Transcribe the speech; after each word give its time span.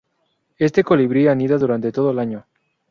Este 0.57 0.83
colibrí 0.83 1.27
anida 1.27 1.59
durante 1.59 1.91
todo 1.91 2.09
el 2.09 2.17
año. 2.17 2.47